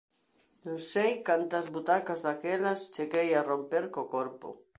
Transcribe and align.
Non 0.65 0.77
sei 0.91 1.13
cantas 1.27 1.65
butacas 1.75 2.19
daquelas 2.27 2.79
cheguei 2.93 3.29
a 3.33 3.41
romper 3.49 3.85
co 3.93 4.01
corpo. 4.15 4.49